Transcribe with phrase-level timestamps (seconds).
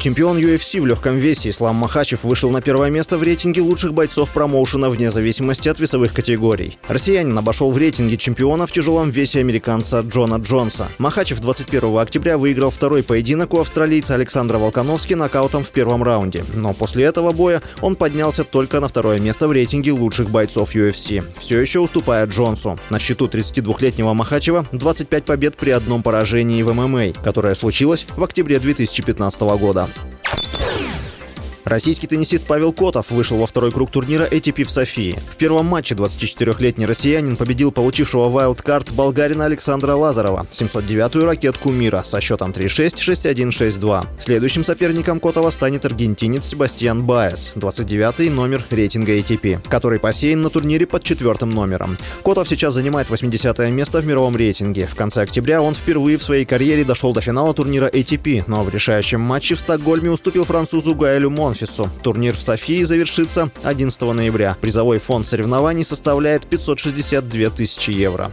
[0.00, 4.30] Чемпион UFC в легком весе Ислам Махачев вышел на первое место в рейтинге лучших бойцов
[4.30, 6.78] промоушена вне зависимости от весовых категорий.
[6.88, 10.88] Россиянин обошел в рейтинге чемпиона в тяжелом весе американца Джона Джонса.
[10.96, 16.44] Махачев 21 октября выиграл второй поединок у австралийца Александра Волконовски нокаутом в первом раунде.
[16.54, 21.22] Но после этого боя он поднялся только на второе место в рейтинге лучших бойцов UFC,
[21.36, 22.78] все еще уступая Джонсу.
[22.88, 28.58] На счету 32-летнего Махачева 25 побед при одном поражении в ММА, которое случилось в октябре
[28.58, 29.89] 2015 года.
[31.64, 35.18] Российский теннисист Павел Котов вышел во второй круг турнира ATP в Софии.
[35.30, 42.20] В первом матче 24-летний россиянин победил получившего вайлдкарт болгарина Александра Лазарова, 709-ю ракетку мира со
[42.20, 44.06] счетом 3-6, 6-1, 6-2.
[44.18, 50.86] Следующим соперником Котова станет аргентинец Себастьян Баес, 29-й номер рейтинга ATP, который посеян на турнире
[50.86, 51.98] под четвертым номером.
[52.24, 54.86] Котов сейчас занимает 80 место в мировом рейтинге.
[54.86, 58.74] В конце октября он впервые в своей карьере дошел до финала турнира ATP, но в
[58.74, 61.90] решающем матче в Стокгольме уступил французу Гаэлю Мон Монфису.
[62.04, 64.56] Турнир в Софии завершится 11 ноября.
[64.60, 68.30] Призовой фонд соревнований составляет 562 тысячи евро.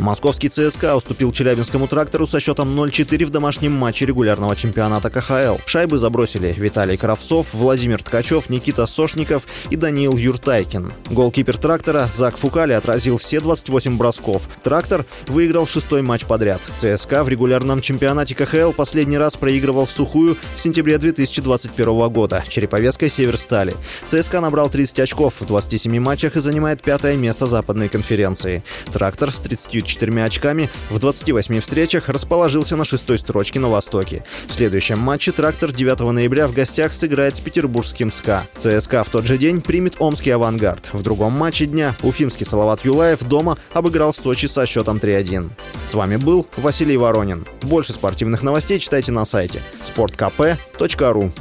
[0.00, 5.58] Московский ЦСКА уступил Челябинскому трактору со счетом 0-4 в домашнем матче регулярного чемпионата КХЛ.
[5.66, 10.92] Шайбы забросили Виталий Кравцов, Владимир Ткачев, Никита Сошников и Даниил Юртайкин.
[11.10, 14.48] Голкипер трактора Зак Фукали отразил все 28 бросков.
[14.62, 16.62] Трактор выиграл шестой матч подряд.
[16.76, 23.10] ЦСКА в регулярном чемпионате КХЛ последний раз проигрывал в сухую в сентябре 2021 года Череповецкой
[23.10, 23.74] Северстали.
[24.08, 28.64] ЦСКА набрал 30 очков в 27 матчах и занимает пятое место западной конференции.
[28.92, 34.24] Трактор с 34 четырьмя очками в 28 встречах расположился на шестой строчке на Востоке.
[34.46, 38.44] В следующем матче «Трактор» 9 ноября в гостях сыграет с петербургским СКА.
[38.56, 40.90] ЦСКА в тот же день примет омский «Авангард».
[40.92, 45.50] В другом матче дня уфимский Салават Юлаев дома обыграл Сочи со счетом 3-1.
[45.86, 47.46] С вами был Василий Воронин.
[47.62, 51.32] Больше спортивных новостей читайте на сайте sportkp.ru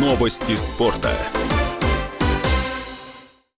[0.00, 1.10] Новости спорта.